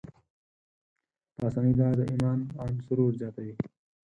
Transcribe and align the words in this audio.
پاسنۍ 1.35 1.71
دعا 1.79 1.91
د 1.99 2.01
ايمان 2.11 2.39
عنصر 2.63 2.97
ورزياتوي. 3.01 3.53